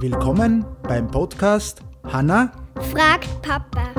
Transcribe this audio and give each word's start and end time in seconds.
Willkommen 0.00 0.64
beim 0.82 1.08
Podcast 1.10 1.82
Hanna 2.04 2.52
fragt 2.90 3.28
Papa. 3.42 3.92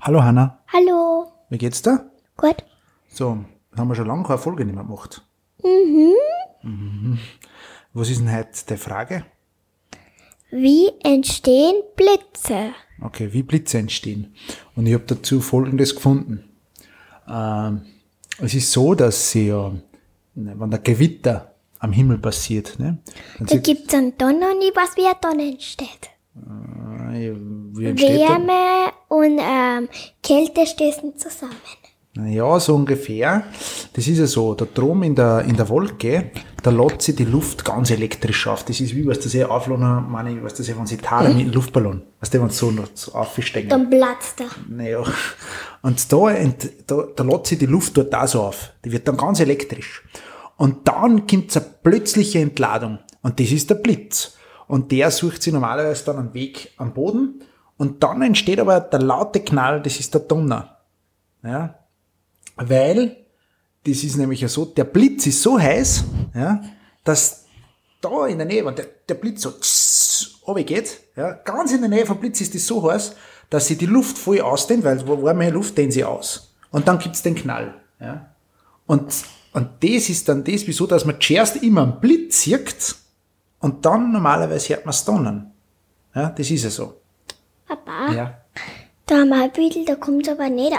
Hallo 0.00 0.22
Hanna, 0.22 0.62
Hallo. 0.72 1.32
wie 1.50 1.58
geht's 1.58 1.82
dir? 1.82 2.10
Gut. 2.36 2.64
So, 3.08 3.38
haben 3.76 3.88
wir 3.88 3.94
schon 3.94 4.06
lange 4.06 4.22
keine 4.22 4.38
Folge 4.38 4.64
nicht 4.64 4.74
mehr 4.74 4.84
gemacht. 4.84 5.26
Mhm. 5.64 7.18
Was 7.92 8.10
ist 8.10 8.20
denn 8.20 8.32
heute 8.32 8.50
die 8.68 8.76
Frage? 8.76 9.24
Wie 10.50 10.90
entstehen 11.02 11.82
Blitze? 11.96 12.72
Okay, 13.02 13.32
wie 13.32 13.42
Blitze 13.42 13.78
entstehen. 13.78 14.34
Und 14.74 14.86
ich 14.86 14.94
habe 14.94 15.04
dazu 15.06 15.40
Folgendes 15.40 15.94
gefunden. 15.94 16.44
Ähm, 17.28 17.82
es 18.38 18.54
ist 18.54 18.70
so, 18.72 18.94
dass 18.94 19.30
sie 19.30 19.48
ne, 19.48 19.82
wenn 20.34 20.70
der 20.70 20.80
Gewitter 20.80 21.54
am 21.78 21.92
Himmel 21.92 22.18
passiert, 22.18 22.78
ne, 22.78 22.98
dann 23.38 23.46
Da 23.46 23.54
sieht, 23.54 23.64
gibt's 23.64 23.94
einen 23.94 24.16
Donner 24.16 24.52
und 24.52 24.62
ich 24.62 24.74
weiß, 24.74 24.96
wie 24.96 25.06
ein 25.06 25.14
Donner 25.20 25.42
entsteht. 25.50 26.10
äh, 26.36 27.32
wie 27.74 27.86
entsteht? 27.86 28.20
Wärme 28.20 28.92
und 29.08 29.38
ähm, 29.40 29.88
Kälte 30.22 30.66
stößen 30.66 31.16
zusammen. 31.18 31.56
Ja, 32.24 32.58
so 32.58 32.74
ungefähr. 32.74 33.44
Das 33.92 34.06
ist 34.08 34.18
ja 34.18 34.26
so, 34.26 34.54
da 34.54 34.64
drum 34.64 35.02
in 35.02 35.14
der, 35.14 35.42
in 35.42 35.56
der 35.56 35.68
Wolke, 35.68 36.30
da 36.62 36.70
lädt 36.70 37.02
sich 37.02 37.14
die 37.14 37.24
Luft 37.24 37.64
ganz 37.64 37.90
elektrisch 37.90 38.46
auf. 38.46 38.64
Das 38.64 38.80
ist 38.80 38.94
wie, 38.94 39.06
was 39.06 39.20
das 39.20 39.34
eh 39.34 39.44
aufladen, 39.44 40.10
meine 40.10 40.32
ich, 40.32 40.42
was 40.42 40.54
das 40.54 40.68
eh, 40.68 40.76
wenn 40.76 40.86
sie 40.86 40.96
Tare 40.96 41.28
mit 41.28 41.46
dem 41.46 41.52
Luftballon, 41.52 42.02
was 42.20 42.30
der, 42.30 42.40
wenn 42.40 42.48
sie 42.48 42.56
so, 42.56 42.70
noch 42.70 42.88
aufsteigen. 43.12 43.68
Dann 43.68 43.90
platzt 43.90 44.40
er. 44.40 44.46
Naja. 44.68 45.02
Und 45.82 46.10
da, 46.12 46.30
ent, 46.30 46.70
da, 46.86 47.04
da 47.14 47.22
lädt 47.22 47.46
sich 47.46 47.58
die 47.58 47.66
Luft 47.66 47.96
dort 47.96 48.14
auch 48.14 48.26
so 48.26 48.42
auf. 48.42 48.72
Die 48.84 48.92
wird 48.92 49.06
dann 49.06 49.18
ganz 49.18 49.40
elektrisch. 49.40 50.02
Und 50.56 50.88
dann 50.88 51.26
kommt 51.26 51.54
eine 51.54 51.66
plötzliche 51.82 52.38
Entladung. 52.38 52.98
Und 53.20 53.38
das 53.40 53.50
ist 53.50 53.68
der 53.68 53.74
Blitz. 53.74 54.36
Und 54.68 54.90
der 54.90 55.10
sucht 55.10 55.42
sich 55.42 55.52
normalerweise 55.52 56.04
dann 56.06 56.18
einen 56.18 56.34
Weg 56.34 56.72
am 56.78 56.94
Boden. 56.94 57.42
Und 57.76 58.02
dann 58.02 58.22
entsteht 58.22 58.58
aber 58.58 58.80
der 58.80 59.00
laute 59.00 59.40
Knall, 59.40 59.82
das 59.82 60.00
ist 60.00 60.14
der 60.14 60.22
Donner. 60.22 60.78
Ja. 61.42 61.74
Weil, 62.56 63.16
das 63.84 64.02
ist 64.02 64.16
nämlich 64.16 64.40
ja 64.40 64.48
so, 64.48 64.64
der 64.64 64.84
Blitz 64.84 65.26
ist 65.26 65.42
so 65.42 65.58
heiß, 65.58 66.04
ja, 66.34 66.62
dass 67.04 67.44
da 68.00 68.26
in 68.26 68.38
der 68.38 68.46
Nähe, 68.46 68.64
wenn 68.64 68.74
der, 68.74 68.86
der 69.08 69.14
Blitz 69.14 69.42
so 69.42 69.50
tss, 69.52 70.40
geht, 70.64 71.00
ja, 71.16 71.32
ganz 71.32 71.72
in 71.72 71.80
der 71.80 71.88
Nähe 71.90 72.06
vom 72.06 72.18
Blitz 72.18 72.40
ist 72.40 72.54
das 72.54 72.66
so 72.66 72.90
heiß, 72.90 73.14
dass 73.50 73.66
sie 73.66 73.76
die 73.76 73.86
Luft 73.86 74.16
voll 74.18 74.40
ausdehnt, 74.40 74.84
weil 74.84 75.06
warme 75.06 75.50
Luft 75.50 75.76
dehnt 75.78 75.92
sie 75.92 76.04
aus. 76.04 76.54
Und 76.70 76.88
dann 76.88 76.98
gibt's 76.98 77.22
den 77.22 77.34
Knall. 77.34 77.74
Ja. 78.00 78.34
Und, 78.86 79.12
und 79.52 79.68
das 79.80 80.08
ist 80.08 80.28
dann 80.28 80.44
das, 80.44 80.66
wieso, 80.66 80.86
dass 80.86 81.04
man 81.04 81.20
zuerst 81.20 81.62
immer 81.62 81.82
einen 81.82 82.00
Blitz 82.00 82.42
sieht 82.42 82.94
und 83.60 83.84
dann 83.84 84.12
normalerweise 84.12 84.74
hört 84.74 84.84
man 84.86 84.90
es 84.90 85.04
donnern. 85.04 85.52
Ja, 86.14 86.30
das 86.30 86.50
ist 86.50 86.64
ja 86.64 86.70
so. 86.70 87.00
Papa, 87.66 88.12
Ja. 88.12 88.38
da 89.06 89.16
haben 89.18 89.28
wir 89.28 89.42
ein 89.42 89.52
Bild, 89.52 89.88
da 89.88 89.96
kommt's 89.96 90.28
aber 90.28 90.48
nicht 90.48 90.76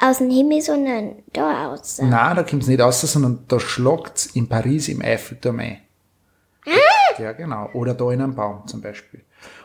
aus 0.00 0.18
dem 0.18 0.30
Himmel, 0.30 0.62
sondern 0.62 1.16
da 1.32 1.72
aus. 1.72 1.98
Nein, 1.98 2.36
da 2.36 2.42
kommt's 2.42 2.66
nicht 2.66 2.80
raus, 2.80 3.00
sondern 3.00 3.44
da 3.48 3.58
schlagt's 3.58 4.26
in 4.26 4.48
Paris 4.48 4.88
im 4.88 5.02
Eiffelturm 5.02 5.60
ein. 5.60 5.78
Ja, 7.18 7.32
genau. 7.32 7.68
Oder 7.72 7.94
da 7.94 8.10
in 8.12 8.20
einem 8.20 8.34
Baum 8.34 8.66
zum 8.66 8.80
Beispiel. 8.80 9.22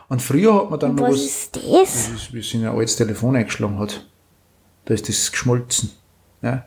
Und 0.08 0.20
früher 0.20 0.54
hat 0.54 0.70
man 0.70 0.80
dann 0.80 0.94
noch 0.94 1.04
Was 1.04 1.14
was, 1.14 1.24
ist 1.24 1.56
das? 1.56 1.62
das 1.64 2.08
ist, 2.08 2.34
wie 2.34 2.40
es 2.40 2.52
in 2.54 2.66
ein 2.66 2.74
altes 2.74 2.96
Telefon 2.96 3.36
eingeschlagen 3.36 3.78
hat. 3.78 4.06
Da 4.84 4.94
ist 4.94 5.08
das 5.08 5.30
geschmolzen. 5.30 5.92
Ja. 6.42 6.66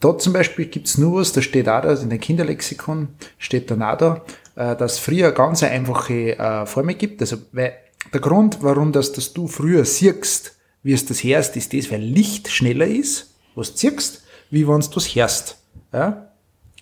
Da 0.00 0.18
zum 0.18 0.32
Beispiel 0.32 0.66
gibt's 0.66 0.98
nur 0.98 1.20
was, 1.20 1.32
da 1.32 1.40
steht 1.40 1.68
auch 1.68 1.80
da, 1.80 1.94
in 1.94 2.10
den 2.10 2.20
Kinderlexikon 2.20 3.08
steht 3.38 3.70
dann 3.70 3.82
auch 3.82 3.96
da, 3.96 4.22
äh, 4.56 4.76
dass 4.76 4.94
es 4.94 4.98
früher 4.98 5.26
eine 5.26 5.34
ganz 5.34 5.62
einfache 5.62 6.38
äh, 6.38 6.66
Formel 6.66 6.94
gibt. 6.94 7.20
Also, 7.22 7.38
weil 7.52 7.74
der 8.12 8.20
Grund, 8.20 8.58
warum 8.60 8.92
das, 8.92 9.12
dass 9.12 9.32
du 9.32 9.48
früher 9.48 9.84
siehst, 9.84 10.56
wie 10.84 10.92
es 10.92 11.06
das 11.06 11.24
hörst, 11.24 11.56
ist 11.56 11.72
das, 11.72 11.90
weil 11.90 12.00
Licht 12.00 12.48
schneller 12.48 12.86
ist, 12.86 13.34
was 13.56 13.72
du 13.72 13.78
siehst, 13.78 14.22
wie 14.50 14.68
wenn 14.68 14.80
du 14.80 14.94
was 14.94 15.14
hörst. 15.16 15.56
Ja? 15.92 16.30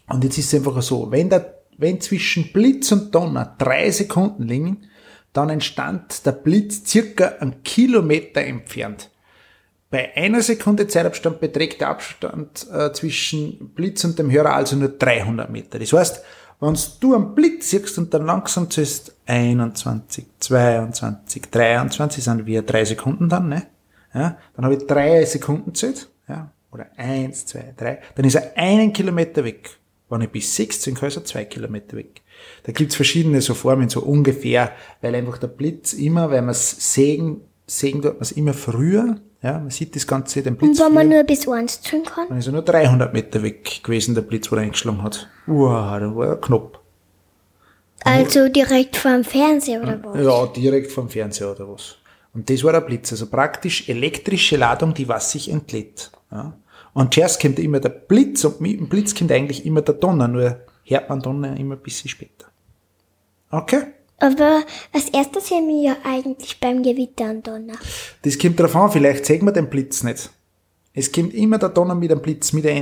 Und 0.09 0.25
jetzt 0.25 0.37
ist 0.37 0.53
es 0.53 0.55
einfach 0.55 0.83
so, 0.83 1.11
wenn, 1.11 1.31
der, 1.31 1.63
wenn 1.79 2.01
zwischen 2.01 2.53
Blitz 2.53 2.93
und 2.93 3.15
Donner 3.15 3.55
drei 3.57 3.91
Sekunden 3.91 4.43
liegen, 4.43 4.89
dann 5.33 5.49
entstand 5.49 6.27
der 6.27 6.33
Blitz 6.33 6.83
circa 6.87 7.29
einen 7.41 7.63
Kilometer 7.63 8.43
entfernt. 8.43 9.09
Bei 9.89 10.15
einer 10.17 10.43
Sekunde 10.43 10.89
Zeitabstand 10.89 11.41
beträgt 11.41 11.81
der 11.81 11.91
Abstand 11.91 12.67
äh, 12.73 12.93
zwischen 12.93 13.71
Blitz 13.75 14.05
und 14.05 14.19
dem 14.19 14.31
Hörer 14.31 14.55
also 14.55 14.75
nur 14.75 14.89
300 14.89 15.49
Meter. 15.51 15.79
Das 15.79 15.93
heißt, 15.93 16.23
wenn 16.61 16.79
du 17.01 17.15
einen 17.15 17.35
Blitz 17.35 17.71
siehst 17.71 17.99
und 17.99 18.13
dann 18.13 18.27
langsam 18.27 18.71
zählst 18.71 19.15
21, 19.27 20.27
22, 20.41 21.51
23, 21.51 22.25
sind 22.25 22.47
wir 22.47 22.63
drei 22.63 22.85
Sekunden 22.85 23.29
dann, 23.29 23.49
ne? 23.49 23.67
Ja, 24.15 24.39
dann 24.55 24.65
habe 24.65 24.75
ich 24.75 24.87
drei 24.87 25.25
Sekunden 25.25 25.75
zählt, 25.75 26.09
ja, 26.29 26.51
oder 26.71 26.87
eins, 26.97 27.47
zwei, 27.47 27.73
drei, 27.77 28.01
dann 28.15 28.25
ist 28.25 28.35
er 28.35 28.53
einen 28.57 28.93
Kilometer 28.93 29.45
weg. 29.45 29.71
Wenn 30.09 30.21
ich 30.21 30.31
bis 30.31 30.55
sechs 30.55 30.81
zählen 30.81 30.97
kann, 30.97 31.09
ist 31.09 31.17
er 31.17 31.25
zwei 31.25 31.45
Kilometer 31.47 31.97
weg. 31.97 32.21
Da 32.65 32.73
gibt's 32.73 32.97
verschiedene 32.97 33.41
so 33.41 33.55
Formen, 33.55 33.89
so 33.89 34.01
ungefähr, 34.01 34.73
weil 35.01 35.15
einfach 35.15 35.39
der 35.39 35.47
Blitz 35.47 35.95
immer, 35.95 36.31
weil 36.31 36.43
man 36.43 36.51
es 36.51 36.93
sägen, 36.93 37.41
sägen 37.67 38.03
tut 38.03 38.15
man 38.15 38.23
es 38.23 38.33
immer 38.33 38.53
früher, 38.53 39.17
ja, 39.43 39.59
man 39.59 39.71
sieht 39.71 39.97
das 39.97 40.07
Ganze, 40.07 40.43
den 40.43 40.57
Blitz 40.57 40.79
Und 40.79 40.87
wenn 40.87 40.95
man 40.95 41.07
früher. 41.07 41.17
nur 41.17 41.25
bis 41.25 41.49
eins 41.49 41.81
zählen 41.81 42.05
kann? 42.05 42.29
Dann 42.29 42.39
ist 42.39 42.47
er 42.47 42.53
nur 42.53 42.63
300 42.63 43.13
Meter 43.13 43.43
weg 43.43 43.83
gewesen, 43.83 44.15
der 44.15 44.23
Blitz, 44.23 44.53
wo 44.53 44.57
er 44.57 44.63
eingeschlagen 44.63 45.03
hat. 45.03 45.29
Wow, 45.47 45.99
da 45.99 46.15
war 46.15 46.27
er 46.27 46.37
knapp. 46.37 46.79
Also 48.05 48.49
direkt 48.49 48.97
vor 48.97 49.13
dem 49.13 49.25
Fernseher 49.25 49.81
oder 49.83 50.01
was? 50.03 50.25
Ja, 50.25 50.47
direkt 50.47 50.91
vom 50.93 51.09
Fernseher 51.09 51.53
oder 51.53 51.69
was. 51.69 51.97
Und 52.35 52.49
das 52.49 52.65
war 52.65 52.73
der 52.73 52.81
Blitz. 52.81 53.13
Also 53.13 53.27
praktisch 53.27 53.89
elektrische 53.89 54.57
Ladung, 54.57 54.95
die 54.95 55.09
was 55.09 55.33
sich 55.33 55.51
entlädt. 55.51 56.11
Ja. 56.31 56.57
Und 56.95 57.15
zuerst 57.15 57.41
kommt 57.41 57.59
immer 57.59 57.81
der 57.81 57.91
Blitz 57.91 58.45
und 58.45 58.61
mit 58.61 58.79
dem 58.79 58.89
Blitz 58.89 59.15
kommt 59.15 59.33
eigentlich 59.33 59.65
immer 59.65 59.83
der 59.83 59.95
Donner, 59.95 60.29
nur 60.29 60.61
hört 60.85 61.09
man 61.09 61.21
Donner 61.21 61.57
immer 61.57 61.77
ein 61.77 61.83
bisschen 61.83 62.11
später. 62.11 62.47
Okay? 63.51 63.83
Aber 64.19 64.63
als 64.93 65.09
erstes 65.09 65.49
sehen 65.49 65.67
wir 65.69 65.83
ja 65.83 65.97
eigentlich 66.05 66.61
beim 66.61 66.83
Gewitter 66.83 67.31
und 67.31 67.47
Donner. 67.47 67.75
Das 68.23 68.39
kommt 68.39 68.59
darauf 68.61 68.77
an, 68.77 68.93
vielleicht 68.93 69.27
sehen 69.27 69.45
wir 69.45 69.53
den 69.53 69.69
Blitz 69.69 70.03
nicht. 70.03 70.31
Es 70.95 71.11
kommt 71.11 71.33
immer 71.33 71.59
der 71.59 71.71
Donner 71.71 71.95
mit 71.95 72.11
dem 72.11 72.21
Blitz, 72.21 72.53
mit 72.53 72.65
der 72.65 72.77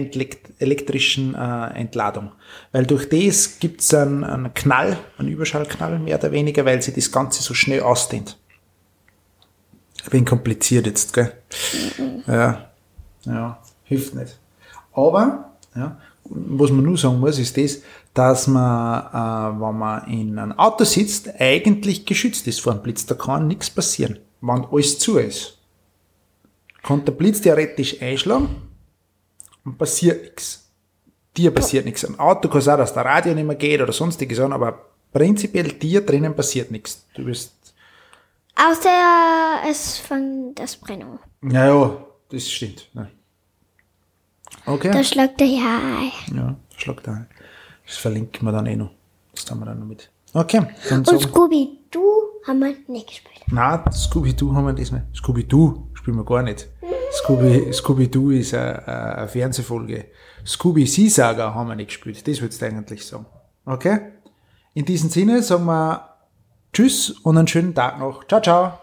elektrischen 0.58 1.34
äh, 1.36 1.78
Entladung. 1.78 2.32
Weil 2.72 2.84
durch 2.84 3.08
das 3.08 3.60
gibt's 3.60 3.94
einen, 3.94 4.24
einen 4.24 4.52
Knall, 4.52 4.98
einen 5.16 5.28
Überschallknall, 5.28 6.00
mehr 6.00 6.18
oder 6.18 6.32
weniger, 6.32 6.64
weil 6.64 6.82
sich 6.82 6.94
das 6.94 7.12
Ganze 7.12 7.42
so 7.42 7.54
schnell 7.54 7.82
ausdehnt. 7.82 8.36
Ich 10.10 10.12
bin 10.12 10.24
kompliziert 10.24 10.86
jetzt, 10.86 11.12
gell? 11.12 11.32
Ja, 12.26 12.68
ja, 13.26 13.62
hilft 13.84 14.12
nicht. 14.16 14.40
Aber, 14.92 15.52
ja, 15.76 15.98
was 16.24 16.72
man 16.72 16.82
nur 16.84 16.98
sagen 16.98 17.20
muss, 17.20 17.38
ist 17.38 17.56
das, 17.56 17.82
dass 18.12 18.48
man, 18.48 19.06
äh, 19.06 19.60
wenn 19.60 19.78
man 19.78 20.08
in 20.08 20.36
einem 20.36 20.58
Auto 20.58 20.82
sitzt, 20.82 21.30
eigentlich 21.38 22.06
geschützt 22.06 22.48
ist 22.48 22.60
vor 22.60 22.72
einem 22.72 22.82
Blitz. 22.82 23.06
Da 23.06 23.14
kann 23.14 23.46
nichts 23.46 23.70
passieren, 23.70 24.18
wenn 24.40 24.64
alles 24.64 24.98
zu 24.98 25.16
ist. 25.18 25.58
Kann 26.82 27.04
der 27.04 27.12
Blitz 27.12 27.40
theoretisch 27.40 28.02
einschlagen 28.02 28.48
und 29.64 29.78
passiert 29.78 30.24
nichts. 30.24 30.72
Dir 31.36 31.52
passiert 31.52 31.84
nichts. 31.84 32.04
Am 32.04 32.18
Auto 32.18 32.48
kann 32.48 32.58
es 32.58 32.66
auch, 32.66 32.78
dass 32.78 32.94
der 32.94 33.04
Radio 33.04 33.32
nicht 33.32 33.46
mehr 33.46 33.54
geht 33.54 33.80
oder 33.80 33.92
sonstiges 33.92 34.40
an, 34.40 34.52
aber 34.52 34.86
prinzipiell 35.12 35.68
dir 35.68 36.04
drinnen 36.04 36.34
passiert 36.34 36.72
nichts. 36.72 37.06
Du 37.14 37.24
wirst 37.26 37.59
Außer 38.68 39.70
es 39.70 39.98
fängt 39.98 40.58
das 40.58 40.76
Brennen. 40.76 41.18
Ja, 41.42 41.66
ja, 41.66 42.04
das 42.30 42.50
stimmt. 42.50 42.90
Ja. 42.94 43.08
Okay. 44.66 44.90
Da 44.90 45.02
schlagt 45.02 45.40
er 45.40 45.46
ja 45.46 45.78
ein. 45.98 46.36
ja, 46.36 46.56
schlag 46.76 47.02
da 47.02 47.12
ein. 47.12 47.26
Das 47.86 47.96
verlinken 47.96 48.44
wir 48.44 48.52
dann 48.52 48.66
eh 48.66 48.76
noch. 48.76 48.90
Das 49.32 49.44
tun 49.44 49.58
wir 49.60 49.66
dann 49.66 49.80
noch 49.80 49.86
mit. 49.86 50.10
Okay, 50.34 50.66
dann 50.88 51.04
Und 51.04 51.20
Scooby-Doo 51.20 52.42
haben 52.46 52.58
wir 52.60 52.74
nicht 52.88 53.08
gespielt. 53.08 53.40
Nein, 53.46 53.80
Scooby-Doo 53.90 54.54
haben 54.54 54.66
wir 54.66 54.72
das 54.74 54.92
nicht. 54.92 55.04
Scooby-Doo 55.14 55.88
spielen 55.94 56.16
wir 56.16 56.24
gar 56.24 56.42
nicht. 56.42 56.68
Scooby, 57.12 57.72
Scooby-Doo 57.72 58.30
ist 58.30 58.54
eine, 58.54 58.86
eine 58.86 59.28
Fernsehfolge. 59.28 60.06
Scooby-Seasaga 60.46 61.54
haben 61.54 61.68
wir 61.68 61.74
nicht 61.74 61.88
gespielt. 61.88 62.26
Das 62.26 62.40
würdest 62.40 62.62
du 62.62 62.66
eigentlich 62.66 63.04
sagen. 63.04 63.26
Okay? 63.64 64.12
In 64.74 64.84
diesem 64.84 65.10
Sinne 65.10 65.42
sagen 65.42 65.64
wir 65.64 66.09
Tschüss 66.72 67.10
und 67.10 67.38
einen 67.38 67.48
schönen 67.48 67.74
Tag 67.74 67.98
noch. 67.98 68.24
Ciao, 68.26 68.40
ciao. 68.40 68.80